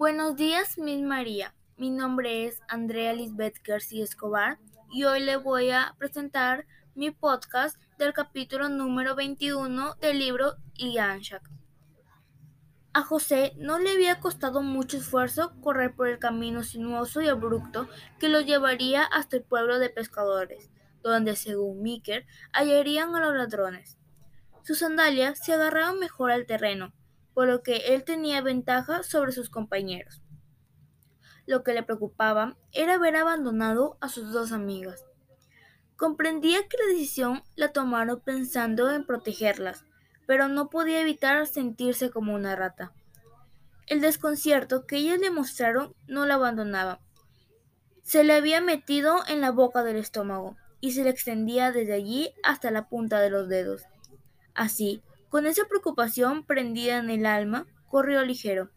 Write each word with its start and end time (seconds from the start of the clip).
Buenos 0.00 0.34
días, 0.34 0.78
Miss 0.78 1.02
María. 1.02 1.54
Mi 1.76 1.90
nombre 1.90 2.46
es 2.46 2.62
Andrea 2.68 3.12
Lisbeth 3.12 3.62
García 3.62 4.02
Escobar 4.02 4.58
y 4.90 5.04
hoy 5.04 5.20
le 5.20 5.36
voy 5.36 5.72
a 5.72 5.94
presentar 5.98 6.64
mi 6.94 7.10
podcast 7.10 7.76
del 7.98 8.14
capítulo 8.14 8.70
número 8.70 9.14
21 9.14 9.96
del 9.96 10.18
libro 10.18 10.54
Ianshak. 10.74 11.42
A 12.94 13.02
José 13.02 13.52
no 13.58 13.78
le 13.78 13.90
había 13.90 14.20
costado 14.20 14.62
mucho 14.62 14.96
esfuerzo 14.96 15.52
correr 15.60 15.94
por 15.94 16.08
el 16.08 16.18
camino 16.18 16.62
sinuoso 16.62 17.20
y 17.20 17.28
abrupto 17.28 17.86
que 18.18 18.30
lo 18.30 18.40
llevaría 18.40 19.04
hasta 19.04 19.36
el 19.36 19.42
pueblo 19.42 19.78
de 19.78 19.90
pescadores, 19.90 20.70
donde, 21.02 21.36
según 21.36 21.82
Miker, 21.82 22.24
hallarían 22.54 23.14
a 23.14 23.20
los 23.20 23.36
ladrones. 23.36 23.98
Sus 24.62 24.78
sandalias 24.78 25.44
se 25.44 25.52
agarraban 25.52 25.98
mejor 25.98 26.30
al 26.30 26.46
terreno, 26.46 26.94
por 27.34 27.48
lo 27.48 27.62
que 27.62 27.94
él 27.94 28.04
tenía 28.04 28.40
ventaja 28.42 29.02
sobre 29.02 29.32
sus 29.32 29.50
compañeros. 29.50 30.22
Lo 31.46 31.62
que 31.62 31.72
le 31.72 31.82
preocupaba 31.82 32.56
era 32.72 32.94
haber 32.94 33.16
abandonado 33.16 33.96
a 34.00 34.08
sus 34.08 34.32
dos 34.32 34.52
amigas. 34.52 35.04
Comprendía 35.96 36.66
que 36.68 36.76
la 36.78 36.92
decisión 36.92 37.42
la 37.56 37.72
tomaron 37.72 38.20
pensando 38.20 38.90
en 38.90 39.04
protegerlas, 39.04 39.84
pero 40.26 40.48
no 40.48 40.70
podía 40.70 41.00
evitar 41.00 41.46
sentirse 41.46 42.10
como 42.10 42.34
una 42.34 42.56
rata. 42.56 42.92
El 43.86 44.00
desconcierto 44.00 44.86
que 44.86 44.96
ellas 44.96 45.18
le 45.18 45.30
mostraron 45.30 45.94
no 46.06 46.24
la 46.24 46.34
abandonaba. 46.34 47.00
Se 48.02 48.22
le 48.22 48.34
había 48.34 48.60
metido 48.60 49.18
en 49.28 49.40
la 49.40 49.50
boca 49.50 49.82
del 49.82 49.96
estómago 49.96 50.56
y 50.80 50.92
se 50.92 51.04
le 51.04 51.10
extendía 51.10 51.72
desde 51.72 51.94
allí 51.94 52.32
hasta 52.42 52.70
la 52.70 52.88
punta 52.88 53.20
de 53.20 53.30
los 53.30 53.48
dedos. 53.48 53.82
Así, 54.54 55.02
con 55.30 55.46
esa 55.46 55.64
preocupación 55.66 56.44
prendida 56.44 56.98
en 56.98 57.08
el 57.08 57.24
alma, 57.24 57.66
corrió 57.86 58.22
ligero, 58.22 58.70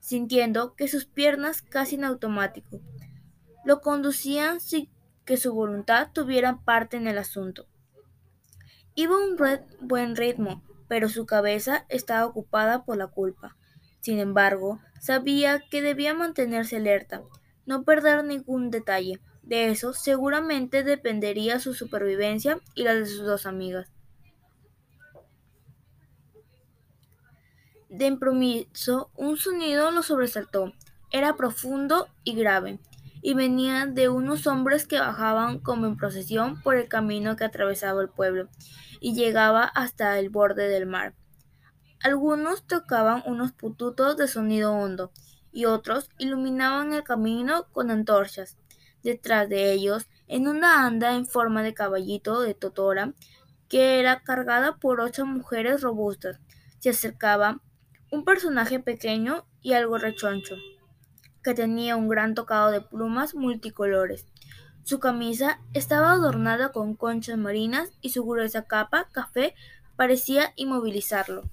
sintiendo 0.00 0.74
que 0.74 0.88
sus 0.88 1.06
piernas 1.06 1.62
casi 1.62 1.94
en 1.94 2.04
automático 2.04 2.80
lo 3.64 3.80
conducían 3.80 4.60
sin 4.60 4.90
que 5.24 5.36
su 5.36 5.52
voluntad 5.52 6.08
tuviera 6.12 6.60
parte 6.64 6.96
en 6.96 7.06
el 7.06 7.18
asunto. 7.18 7.66
Iba 8.94 9.14
a 9.14 9.18
un 9.18 9.36
buen 9.80 10.16
ritmo, 10.16 10.64
pero 10.88 11.08
su 11.08 11.26
cabeza 11.26 11.86
estaba 11.88 12.26
ocupada 12.26 12.84
por 12.84 12.96
la 12.96 13.06
culpa. 13.06 13.56
Sin 14.00 14.18
embargo, 14.18 14.80
sabía 15.00 15.62
que 15.70 15.82
debía 15.82 16.14
mantenerse 16.14 16.76
alerta, 16.76 17.22
no 17.66 17.84
perder 17.84 18.24
ningún 18.24 18.70
detalle. 18.70 19.20
De 19.42 19.68
eso 19.68 19.92
seguramente 19.92 20.82
dependería 20.82 21.60
su 21.60 21.74
supervivencia 21.74 22.58
y 22.74 22.84
la 22.84 22.94
de 22.94 23.06
sus 23.06 23.24
dos 23.24 23.46
amigas. 23.46 23.92
De 27.90 28.06
improviso, 28.06 29.10
un 29.16 29.36
sonido 29.36 29.90
lo 29.90 30.04
sobresaltó. 30.04 30.72
Era 31.10 31.34
profundo 31.34 32.06
y 32.22 32.36
grave, 32.36 32.78
y 33.20 33.34
venía 33.34 33.86
de 33.86 34.08
unos 34.08 34.46
hombres 34.46 34.86
que 34.86 35.00
bajaban 35.00 35.58
como 35.58 35.86
en 35.86 35.96
procesión 35.96 36.62
por 36.62 36.76
el 36.76 36.86
camino 36.86 37.34
que 37.34 37.42
atravesaba 37.42 38.00
el 38.00 38.08
pueblo 38.08 38.48
y 39.00 39.14
llegaba 39.14 39.64
hasta 39.64 40.20
el 40.20 40.30
borde 40.30 40.68
del 40.68 40.86
mar. 40.86 41.14
Algunos 42.00 42.64
tocaban 42.64 43.24
unos 43.26 43.50
pututos 43.50 44.16
de 44.16 44.28
sonido 44.28 44.72
hondo 44.72 45.10
y 45.50 45.64
otros 45.64 46.10
iluminaban 46.16 46.92
el 46.92 47.02
camino 47.02 47.66
con 47.72 47.90
antorchas. 47.90 48.56
Detrás 49.02 49.48
de 49.48 49.72
ellos, 49.72 50.08
en 50.28 50.46
una 50.46 50.86
anda 50.86 51.16
en 51.16 51.26
forma 51.26 51.64
de 51.64 51.74
caballito 51.74 52.40
de 52.40 52.54
totora, 52.54 53.14
que 53.68 53.98
era 53.98 54.22
cargada 54.22 54.76
por 54.76 55.00
ocho 55.00 55.26
mujeres 55.26 55.80
robustas, 55.80 56.38
se 56.78 56.90
acercaba 56.90 57.60
un 58.10 58.24
personaje 58.24 58.80
pequeño 58.80 59.44
y 59.62 59.74
algo 59.74 59.98
rechoncho, 59.98 60.56
que 61.42 61.54
tenía 61.54 61.96
un 61.96 62.08
gran 62.08 62.34
tocado 62.34 62.70
de 62.70 62.80
plumas 62.80 63.34
multicolores. 63.34 64.26
Su 64.82 64.98
camisa 64.98 65.60
estaba 65.74 66.12
adornada 66.12 66.72
con 66.72 66.94
conchas 66.94 67.38
marinas 67.38 67.90
y 68.00 68.10
su 68.10 68.24
gruesa 68.24 68.64
capa 68.64 69.08
café 69.12 69.54
parecía 69.96 70.52
inmovilizarlo. 70.56 71.44